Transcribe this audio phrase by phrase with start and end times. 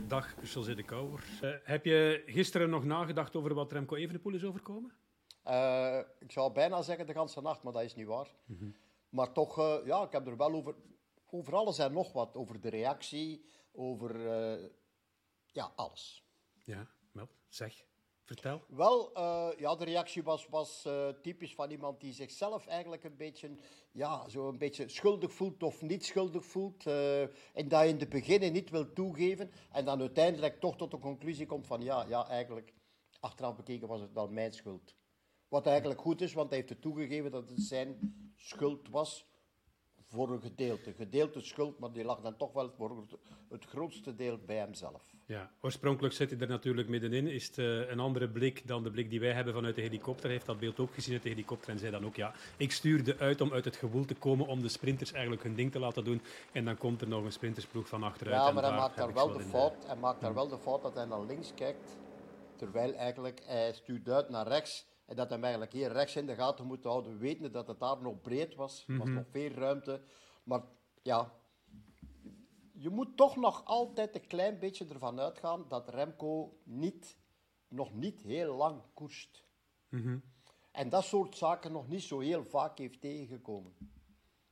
[0.00, 1.24] Dag, José de Kouwer.
[1.42, 4.92] Uh, heb je gisteren nog nagedacht over wat Remco Evenepoel is overkomen?
[5.46, 8.34] Uh, ik zou bijna zeggen de ganse nacht, maar dat is niet waar.
[8.44, 8.76] Mm -hmm.
[9.08, 10.74] Maar toch, uh, ja, ik heb er wel over,
[11.30, 12.36] over alles en nog wat.
[12.36, 14.20] Over de reactie, over
[15.46, 16.24] ja, alles.
[16.64, 17.84] Ja, wel, zeg.
[18.24, 18.64] Vertel.
[18.68, 23.16] Wel, uh, ja, de reactie was, was uh, typisch van iemand die zichzelf eigenlijk een
[23.16, 23.56] beetje,
[23.92, 26.86] ja, zo een beetje schuldig voelt of niet schuldig voelt.
[26.86, 29.50] Uh, en dat je in het begin niet wil toegeven.
[29.72, 32.72] En dan uiteindelijk toch tot de conclusie komt van, ja, ja, eigenlijk,
[33.20, 34.94] achteraf bekeken was het wel mijn schuld.
[35.48, 37.98] Wat eigenlijk goed is, want hij heeft het toegegeven dat het zijn
[38.36, 39.26] schuld was
[40.12, 40.92] voor een gedeelte.
[40.92, 43.04] Gedeelte schuld, maar die lag dan toch wel voor
[43.50, 45.02] het grootste deel bij hemzelf.
[45.26, 47.26] Ja, oorspronkelijk zit hij er natuurlijk middenin.
[47.26, 50.24] Is het uh, een andere blik dan de blik die wij hebben vanuit de helikopter?
[50.24, 52.72] Hij heeft dat beeld ook gezien uit de helikopter en zei dan ook: Ja, ik
[52.72, 55.78] stuurde uit om uit het gewoel te komen om de sprinters eigenlijk hun ding te
[55.78, 56.22] laten doen.
[56.52, 58.42] En dan komt er nog een sprintersploeg van achteruit.
[58.42, 59.80] Ja, maar hij maakt daar wel de fout.
[59.82, 59.86] De...
[59.86, 61.98] Hij maakt daar wel de fout dat hij naar links kijkt,
[62.56, 64.91] terwijl eigenlijk hij stuurt uit naar rechts.
[65.12, 68.02] En dat hij eigenlijk hier rechts in de gaten moet houden, wetende dat het daar
[68.02, 68.84] nog breed was.
[68.86, 69.14] Er was mm -hmm.
[69.14, 70.00] nog veel ruimte.
[70.42, 70.62] Maar
[71.02, 71.32] ja,
[72.72, 77.16] je moet toch nog altijd een klein beetje ervan uitgaan dat Remco niet,
[77.68, 79.44] nog niet heel lang koerst.
[79.88, 80.22] Mm -hmm.
[80.70, 83.74] En dat soort zaken nog niet zo heel vaak heeft tegengekomen.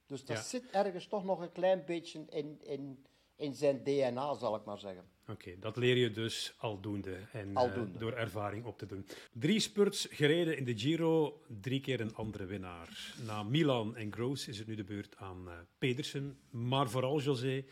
[0.06, 0.42] Dus dat ja.
[0.42, 4.78] zit ergens toch nog een klein beetje in, in, in zijn DNA, zal ik maar
[4.78, 5.10] zeggen.
[5.30, 7.92] Oké, okay, dat leer je dus aldoende en aldoende.
[7.92, 9.06] Uh, door ervaring op te doen.
[9.32, 13.14] Drie spurts gereden in de Giro, drie keer een andere winnaar.
[13.26, 16.38] Na Milan en Gross is het nu de beurt aan uh, Pedersen.
[16.50, 17.64] Maar vooral, José,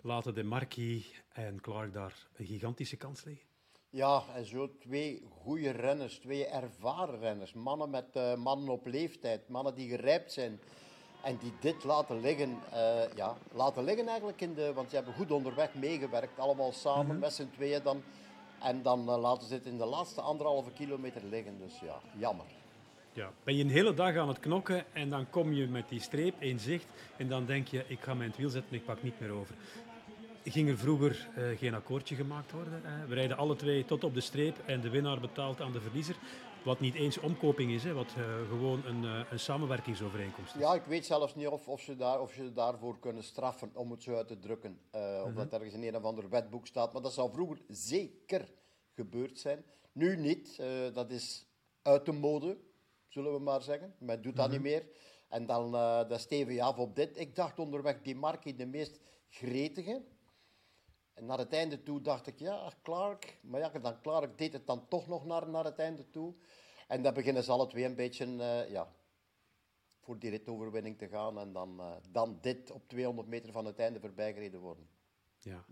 [0.00, 3.46] laten de Marquis en Clark daar een gigantische kans liggen.
[3.90, 7.52] Ja, en zo twee goede renners, twee ervaren renners.
[7.52, 10.60] Mannen met uh, mannen op leeftijd, mannen die gerijpt zijn.
[11.22, 14.72] En die dit laten liggen, uh, ja, laten liggen eigenlijk in de...
[14.74, 17.20] Want ze hebben goed onderweg meegewerkt, allemaal samen, mm -hmm.
[17.20, 18.02] met z'n tweeën dan.
[18.62, 21.58] En dan uh, laten ze het in de laatste anderhalve kilometer liggen.
[21.58, 22.46] Dus ja, jammer.
[23.12, 26.00] Ja, ben je een hele dag aan het knokken en dan kom je met die
[26.00, 26.86] streep in zicht.
[27.16, 29.54] En dan denk je, ik ga mijn wiel zetten, ik pak niet meer over.
[30.44, 32.82] Ging er vroeger uh, geen akkoordje gemaakt worden?
[32.84, 35.80] Uh, we rijden alle twee tot op de streep en de winnaar betaalt aan de
[35.80, 36.16] verliezer.
[36.64, 40.60] Wat niet eens omkoping is, hè, wat uh, gewoon een, een, samenwerkingsovereenkomst is.
[40.60, 43.90] Ja, ik weet zelfs niet of, of, ze, daar, of ze daarvoor kunnen straffen, om
[43.90, 44.80] het zo uit te drukken.
[44.94, 45.24] Uh, mm-hmm.
[45.24, 46.92] Of dat ergens in een of ander wetboek staat.
[46.92, 48.52] Maar dat zou vroeger zeker
[48.94, 49.64] gebeurd zijn.
[49.92, 50.62] Nu niet.
[50.92, 51.46] Dat is
[51.82, 52.58] uit de mode,
[53.08, 53.94] zullen we maar zeggen.
[53.98, 54.62] Men doet dat mm-hmm.
[54.62, 54.88] niet meer.
[55.28, 55.70] En dan,
[56.08, 57.18] dan steven je af op dit.
[57.18, 60.02] Ik dacht onderweg die Markie de meest gretige.
[61.20, 63.38] Naar het einde toe dacht ik, ja, Clark.
[63.40, 66.34] Maar ja, dan Clark deed het dan toch nog naar, naar het einde toe.
[66.88, 68.92] En dan beginnen ze alle twee een beetje, uh, ja,
[70.00, 71.38] voor die ritoverwinning te gaan.
[71.38, 74.88] En dan, uh, dan dit op 200 meter van het einde voorbijgereden worden.
[75.38, 75.64] Ja.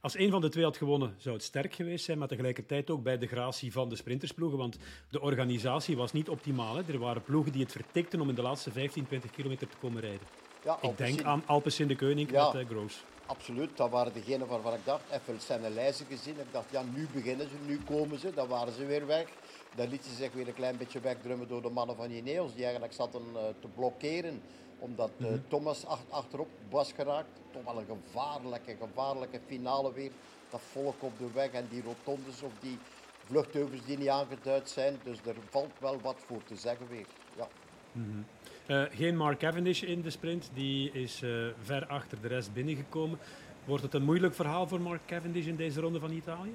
[0.00, 3.02] Als een van de twee had gewonnen, zou het sterk geweest zijn, maar tegelijkertijd ook
[3.02, 4.78] bij de gratie van de sprintersploegen, want
[5.10, 6.76] de organisatie was niet optimaal.
[6.76, 6.92] Hè.
[6.92, 10.00] Er waren ploegen die het vertikten om in de laatste 15, 20 kilometer te komen
[10.00, 10.26] rijden.
[10.66, 13.04] Ja, ik denk aan Alpecin de Koning ja, met uh, Groos.
[13.26, 16.38] Absoluut, dat waren degenen waarvan ik dacht, even zijn lijsten gezien.
[16.38, 18.34] Ik dacht, ja, nu beginnen ze, nu komen ze.
[18.34, 19.26] Dan waren ze weer weg.
[19.74, 22.62] Dan lieten ze zich weer een klein beetje wegdrummen door de mannen van Ineos, die
[22.62, 24.42] eigenlijk zaten uh, te blokkeren
[24.78, 25.44] omdat uh, mm-hmm.
[25.48, 27.40] Thomas ach achterop was geraakt.
[27.52, 30.10] Toch wel een gevaarlijke, gevaarlijke finale weer.
[30.50, 32.78] Dat volk op de weg en die rotondes of die
[33.24, 35.00] vluchtheuvels die niet aangeduid zijn.
[35.02, 37.06] Dus er valt wel wat voor te zeggen weer.
[37.36, 37.48] Ja.
[37.96, 38.26] Mm-hmm.
[38.68, 43.18] Uh, geen Mark Cavendish in de sprint, die is uh, ver achter de rest binnengekomen.
[43.64, 46.54] Wordt het een moeilijk verhaal voor Mark Cavendish in deze ronde van Italië?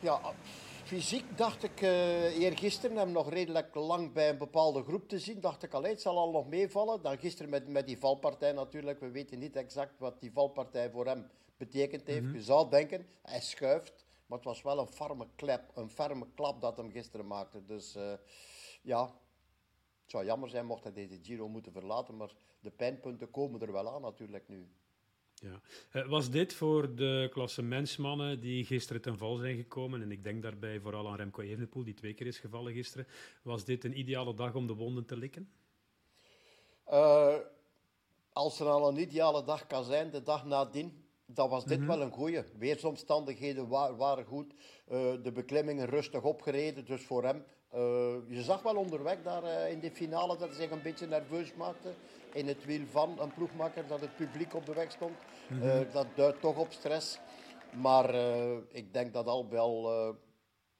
[0.00, 0.20] Ja,
[0.84, 5.40] fysiek dacht ik uh, eergisteren hem nog redelijk lang bij een bepaalde groep te zien.
[5.40, 7.02] Dacht ik al, het zal al nog meevallen.
[7.02, 9.00] Dan gisteren met, met die valpartij natuurlijk.
[9.00, 11.26] We weten niet exact wat die valpartij voor hem
[11.56, 12.20] betekend heeft.
[12.20, 12.36] Mm-hmm.
[12.36, 14.04] Je zou denken, hij schuift.
[14.26, 17.64] Maar het was wel een ferme klap, een ferme klap dat hem gisteren maakte.
[17.66, 18.12] Dus uh,
[18.82, 19.14] ja,
[20.10, 22.16] het zou jammer zijn mocht hij deze Giro moeten verlaten.
[22.16, 24.68] Maar de pijnpunten komen er wel aan natuurlijk nu.
[25.34, 25.60] Ja.
[26.06, 30.80] Was dit voor de klassementsmannen die gisteren ten val zijn gekomen, en ik denk daarbij
[30.80, 33.06] vooral aan Remco Evenepoel, die twee keer is gevallen gisteren,
[33.42, 35.52] was dit een ideale dag om de wonden te likken?
[36.88, 37.36] Uh,
[38.32, 40.99] als er al een ideale dag kan zijn, de dag nadien,
[41.34, 41.96] dan was dit mm-hmm.
[41.96, 42.42] wel een goeie.
[42.58, 47.44] Weersomstandigheden wa waren goed, uh, de beklimmingen rustig opgereden, dus voor hem...
[47.74, 47.80] Uh,
[48.28, 51.92] je zag wel onderweg daar in de finale dat hij zich een beetje nerveus maakte
[52.32, 55.16] in het wiel van een ploegmaker dat het publiek op de weg stond.
[55.50, 57.18] Uh, dat duidt toch op stress.
[57.82, 58.14] Maar
[58.68, 59.90] ik denk dat al wel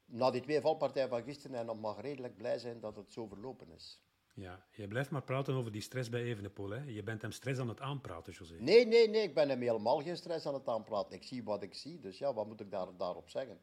[0.04, 3.26] na die twee valpartijen van gisteren hij nog mag redelijk blij zijn dat het zo
[3.26, 4.00] verlopen is.
[4.34, 6.70] Ja, je blijft maar praten over die stress bij Evenepoel.
[6.70, 6.82] Hè?
[6.86, 8.54] Je bent hem stress aan het aanpraten, José.
[8.58, 11.14] Nee, nee, nee, ik ben hem helemaal geen stress aan het aanpraten.
[11.16, 13.58] Ik zie wat ik zie, dus ja, wat moet ik daar, daarop zeggen?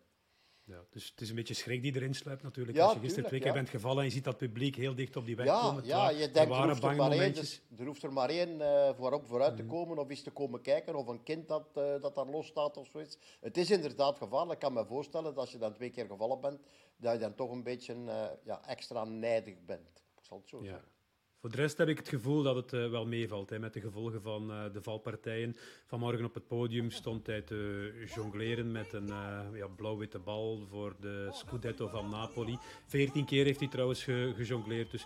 [0.64, 2.78] Ja, dus het is een beetje schrik die erin sluipt natuurlijk.
[2.78, 3.66] Ja, Als je gisteren tuurlijk, twee keer ja.
[3.66, 5.86] bent gevallen en je ziet dat publiek heel dicht op die weg Ja, komen.
[5.86, 8.94] ja, je denkt, er hoeft er maar één, dus, er hoeft er maar één eh,
[8.96, 9.62] voorop vooruit Mhm.
[9.62, 12.48] te komen of iets te komen kijken, of een kind dat, eh, dat daar los
[12.48, 13.18] staat of zoiets.
[13.40, 14.54] Het is inderdaad gevaarlijk.
[14.54, 16.62] Ik kan me voorstellen dat als je dan twee keer gevallen bent,
[16.98, 20.06] dat je dan toch een beetje eh, ja, extra nijdig bent.
[20.28, 20.72] Ik zal het zo Ja.
[20.72, 20.92] zeggen.
[21.40, 23.80] Voor de rest heb ik het gevoel dat het eh, wel meevalt hè, met de
[23.82, 25.56] gevolgen van eh, de valpartijen.
[25.86, 30.96] Vanmorgen op het podium stond hij te jongleren met een eh, ja, blauw-witte bal voor
[31.00, 32.58] de Scudetto van Napoli.
[32.86, 35.06] Veertien keer heeft hij trouwens ge gejongleerd, dus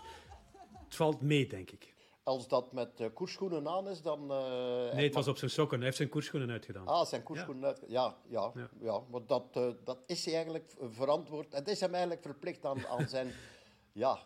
[0.84, 1.94] het valt mee, denk ik.
[2.22, 4.30] Als dat met eh, koersschoenen aan is, dan...
[4.30, 5.76] eh, Nee, het was op zijn sokken.
[5.76, 6.86] Hij heeft zijn koersschoenen uitgedaan.
[6.86, 7.84] Ah, zijn koersschoenen uit.
[7.86, 8.68] Ja, ja, Ja.
[8.80, 9.00] ja.
[9.10, 9.52] maar dat,
[9.84, 11.52] dat is hij eigenlijk verantwoord.
[11.52, 13.32] Het is hem eigenlijk verplicht aan, aan, zijn,
[13.92, 14.18] ja,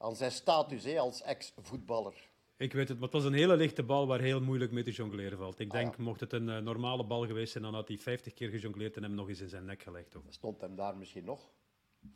[0.00, 2.28] aan zijn status hè, als ex-voetballer.
[2.56, 4.90] Ik weet het, maar het was een hele lichte bal waar heel moeilijk mee te
[4.90, 5.58] jongleren valt.
[5.60, 6.02] Ik Ah, denk, ja.
[6.02, 9.02] mocht het een eh, normale bal geweest zijn, dan had hij 50 keer gejongleerd en
[9.02, 10.16] hem nog eens in zijn nek gelegd.
[10.16, 11.48] Of Stond hem daar misschien nog?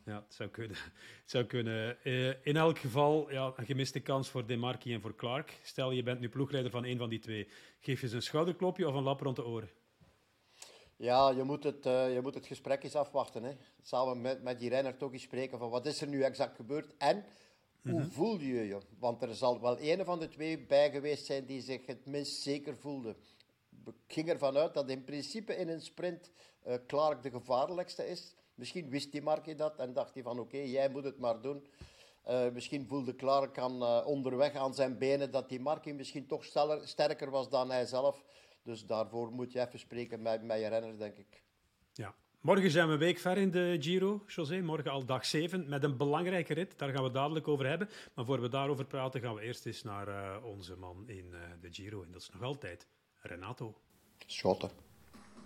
[0.05, 0.75] Ja, het zou kunnen.
[1.21, 2.03] Het zou kunnen.
[2.03, 5.59] Eh, in elk geval ja, een gemiste kans voor Demarki en voor Clark.
[5.63, 7.47] Stel, je bent nu ploegleider van een van die twee.
[7.79, 9.69] Geef je ze een schouderklopje of een lap rond de oren?
[10.97, 13.43] Ja, je moet het, eh, je moet het gesprek eens afwachten.
[13.43, 13.51] Hè.
[13.81, 16.93] Samen met, met die renner toch eens spreken van wat is er nu exact gebeurd
[16.97, 17.25] en
[17.91, 18.77] hoe voel je je?
[18.99, 22.41] Want er zal wel een van de twee bij geweest zijn die zich het minst
[22.41, 23.15] zeker voelde.
[23.85, 26.31] Ik ging ervan uit dat in principe in een sprint
[26.63, 28.35] eh, Clark de gevaarlijkste is.
[28.55, 31.67] Misschien wist die Markie dat en dacht hij van oké, jij moet het maar doen.
[32.23, 36.43] Eh, misschien voelde Clark aan, eh, onderweg aan zijn benen dat die Markie misschien toch
[36.43, 38.23] steller, sterker was dan hij zelf.
[38.63, 41.43] Dus daarvoor moet je even spreken met, met je renner, denk ik.
[41.93, 42.15] Ja.
[42.45, 44.61] Morgen zijn we een week ver in de Giro, José.
[44.61, 46.77] Morgen al dag 7 met een belangrijke rit.
[46.77, 47.89] Daar gaan we dadelijk over hebben.
[48.13, 51.39] Maar voor we daarover praten, gaan we eerst eens naar eh, onze man in eh,
[51.61, 52.03] de Giro.
[52.03, 52.87] En dat is nog altijd
[53.21, 53.73] Renato.
[54.25, 54.69] Schotten.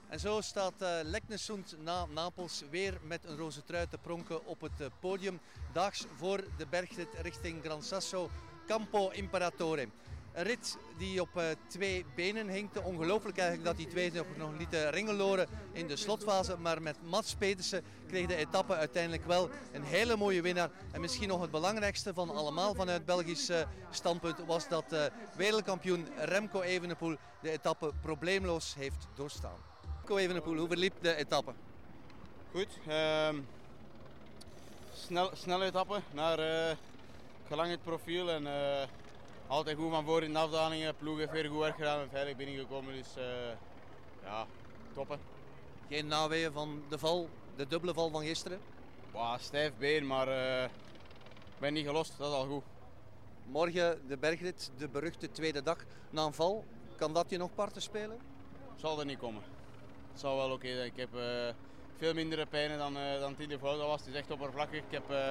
[0.10, 4.62] En zo staat uh, Leknesund na Napels weer met een roze trui te pronken op
[4.62, 5.40] het uh, podium.
[5.74, 8.30] Daags voor de bergrit richting Gran Sasso,
[8.68, 9.88] Campo Imperatore.
[10.34, 12.82] Een rit die op uh, twee benen hinkte.
[12.82, 16.58] Ongelooflijk eigenlijk dat die twee nog, nog lieten ringeloren in de slotfase.
[16.58, 20.70] Maar met Mats Pedersen kreeg de etappe uiteindelijk wel een hele mooie winnaar.
[20.92, 23.58] En misschien nog het belangrijkste van allemaal vanuit Belgisch uh,
[23.90, 29.58] standpunt was dat wereldkampioen Remco Evenepoel de etappe probleemloos heeft doorstaan.
[29.96, 31.52] Remco Evenepoel, hoe verliep de etappe?
[32.52, 32.78] Goed.
[33.28, 33.48] Um,
[34.94, 36.38] snel, snelle etappe naar
[37.48, 38.30] gelang het profiel.
[38.30, 38.48] En,
[39.50, 40.96] altijd goed van voor in de afdalingen.
[40.96, 42.94] Ploeg heeft weer goed werk gedaan en veilig binnengekomen.
[42.94, 43.24] Dus uh,
[44.24, 44.46] ja,
[44.94, 45.20] toppen.
[45.90, 48.60] Geen naweeën van de val, de dubbele val van gisteren?
[49.12, 50.28] Wow, stijf been, maar
[50.66, 52.18] ik ben niet gelost.
[52.18, 52.64] Dat is al goed.
[53.46, 55.78] Morgen de bergrit, de beruchte tweede dag
[56.10, 56.66] na een val.
[56.96, 58.20] Kan dat je nog parten spelen?
[58.76, 59.42] Zal er niet komen.
[60.12, 60.86] Het zal wel oké okay zijn.
[60.86, 61.22] Ik heb uh,
[61.98, 64.00] veel mindere pijnen dan, uh, dan het in de fout was.
[64.00, 64.80] Het is echt oppervlakkig.
[64.80, 65.30] Ik heb uh,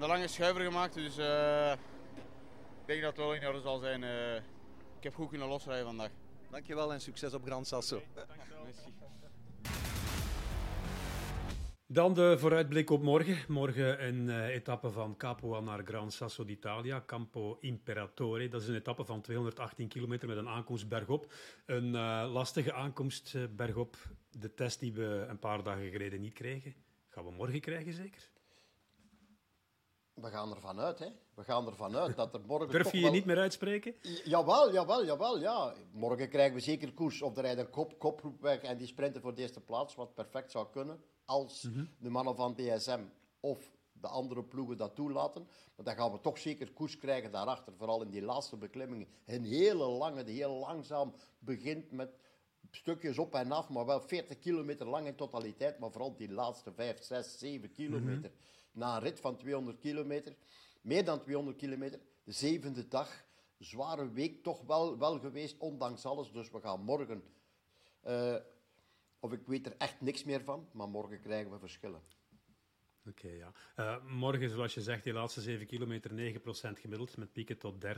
[0.00, 1.16] een lange schuiver gemaakt, dus
[2.86, 4.02] denk dat het wel in orde zal zijn.
[4.96, 6.10] ik heb goed kunnen losrijden vandaag.
[6.50, 8.02] Dankjewel en succes op Gran Sasso.
[11.86, 13.36] Dan de vooruitblik op morgen.
[13.48, 18.48] Morgen een uh, etappe van Capua naar Gran Sasso d'Italia, Campo Imperatore.
[18.48, 21.32] Dat is een etappe van 218 kilometer met een aankomst bergop.
[21.66, 23.96] Een uh, lastige aankomst uh, bergop.
[24.30, 26.74] De test die we een paar dagen geleden niet kregen,
[27.08, 28.30] gaan we morgen krijgen zeker?
[30.14, 31.08] We gaan ervan uit, hè.
[31.34, 33.12] We gaan ervan uit dat er morgen Durf je je wel...
[33.12, 33.94] niet meer uitspreken?
[34.24, 35.74] Jawel, jawel, jawel, ja.
[35.92, 37.22] Morgen krijgen we zeker koers.
[37.22, 40.14] Of er rijdt een kop, koproep weg en die sprinten voor de eerste plaats, wat
[40.14, 41.02] perfect zou kunnen.
[41.24, 41.88] Als mm -hmm.
[41.98, 43.00] de mannen van DSM
[43.40, 45.46] of de andere ploegen dat toelaten.
[45.76, 47.72] Maar dan gaan we toch zeker koers krijgen daarachter.
[47.76, 49.06] Vooral in die laatste beklimmingen.
[49.26, 52.18] Een hele lange, die heel langzaam begint met
[52.70, 53.68] stukjes op en af.
[53.68, 55.78] Maar wel 40 kilometer lang in totaliteit.
[55.78, 58.14] Maar vooral die laatste 5, 6, 7 kilometer.
[58.14, 58.52] Mm -hmm.
[58.74, 60.36] Na een rit van 200 kilometer.
[60.80, 62.00] Meer dan 200 kilometer.
[62.24, 63.24] De zevende dag.
[63.58, 66.32] Zware week toch wel, wel geweest, ondanks alles.
[66.32, 67.22] Dus we gaan morgen...
[68.06, 68.36] Uh,
[69.20, 72.00] of ik weet er echt niks meer van, maar morgen krijgen we verschillen.
[73.08, 73.52] Oké, ja.
[73.76, 77.88] Uh, morgen, zoals je zegt, die laatste 7 kilometer 9% gemiddeld, met pieken tot 13%.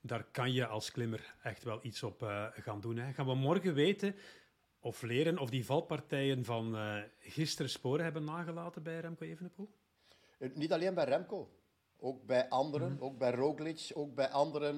[0.00, 2.96] Daar kan je als klimmer echt wel iets op uh, gaan doen.
[2.96, 3.12] Hè.
[3.12, 4.14] Gaan we morgen weten
[4.80, 9.70] of leren of die valpartijen van uh, gisteren sporen hebben nagelaten bij Remco Evenepoel?
[10.54, 11.50] Niet alleen bij Remco.
[11.98, 13.00] Ook bij anderen, mm.
[13.00, 14.76] ook bij Roglic, ook bij anderen.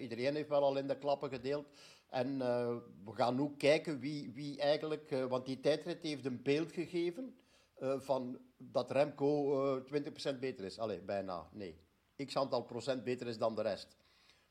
[0.00, 1.66] iedereen heeft wel al in de klappen gedeeld.
[2.08, 6.42] En uh, we gaan nu kijken wie, wie eigenlijk, uh, want die tijdrit heeft een
[6.42, 7.36] beeld gegeven
[7.80, 9.84] van dat Remco
[10.34, 10.78] 20% beter is.
[10.78, 11.80] Allee, bijna, nee.
[12.26, 13.96] x aantal procent beter is dan de rest.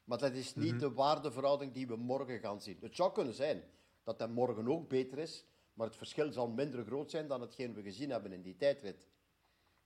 [0.03, 2.77] Maar dat is niet de waardeverhouding die we morgen gaan zien.
[2.81, 3.63] Het zou kunnen zijn
[4.07, 7.73] dat hij morgen ook beter is, maar het verschil zal minder groot zijn dan hetgeen
[7.73, 9.07] we gezien hebben in die tijdrit.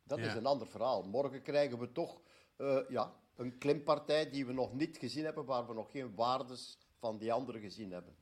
[0.04, 0.25] Dat Ja.
[0.25, 1.04] is een ander verhaal.
[1.04, 2.22] Morgen krijgen we toch
[2.58, 6.78] eh, ja, een klimpartij die we nog niet gezien hebben, waar we nog geen waardes
[7.00, 8.16] van die anderen gezien hebben.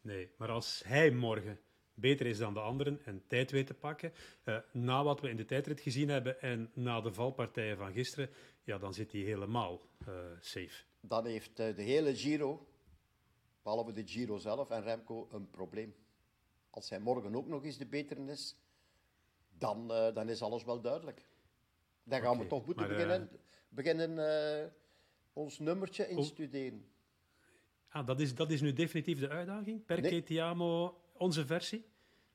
[0.00, 1.60] Nee, maar als hij morgen
[1.94, 4.12] beter is dan de anderen en tijd weet te pakken,
[4.44, 8.30] eh, na wat we in de tijdrit gezien hebben en na de valpartijen van gisteren,
[8.64, 10.84] ja, dan zit hij helemaal eh, safe.
[11.00, 12.66] Dan heeft de hele Giro,
[13.62, 15.94] behalve de Giro zelf en Remco, een probleem.
[16.70, 18.56] Als hij morgen ook nog eens de betere is,
[19.58, 21.28] dan, eh, dan is alles wel duidelijk.
[22.02, 23.30] Dan gaan we toch moeten maar, beginnen,
[23.68, 24.18] beginnen
[24.62, 24.66] eh,
[25.32, 26.10] ons nummertje Oh.
[26.10, 26.84] instuderen.
[27.88, 29.84] Ah, dat, is, dat is nu definitief de uitdaging.
[29.84, 30.90] Per Nee.
[31.16, 31.84] Onze versie.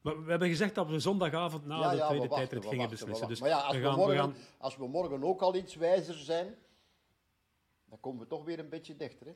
[0.02, 3.08] Maar we hebben gezegd dat we zondagavond na de we tweede tijdrit we gingen wachten,
[3.08, 3.28] beslissen.
[3.28, 5.56] Dus maar ja, als we we, gaan, morgen, we gaan, als we morgen ook al
[5.56, 6.56] iets wijzer zijn,
[7.86, 9.28] dan komen we toch weer een beetje dichter.
[9.28, 9.34] Hè?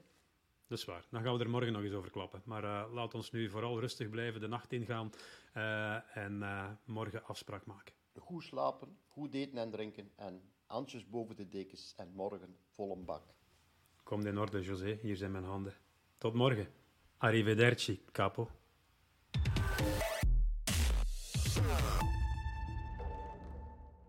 [0.69, 1.05] Dat is waar.
[1.09, 2.41] Dan gaan we er morgen nog eens over klappen.
[2.45, 5.11] Maar eh, laat ons nu vooral rustig blijven, de nacht ingaan
[5.53, 7.93] eh, en eh, morgen afspraak maken.
[8.19, 13.05] Goed slapen, goed eten en drinken en handjes boven de dekens en morgen vol een
[13.05, 13.23] bak.
[14.03, 14.97] Komt in orde, José.
[15.01, 15.73] Hier zijn mijn handen.
[16.17, 16.67] Tot morgen.
[17.17, 18.49] Arrivederci, capo.